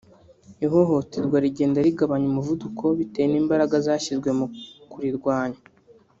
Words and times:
ihohoterwa 0.65 1.37
rigenda 1.45 1.85
rigabanya 1.87 2.27
umuvuduko 2.31 2.83
bitewe 2.97 3.27
n’imbaraga 3.29 3.75
zashyizwe 3.85 4.29
mu 4.39 4.45
kurirwanya 4.91 5.61